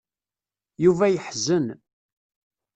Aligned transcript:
Yuba 0.83 1.05
yeḥzen. 1.09 1.65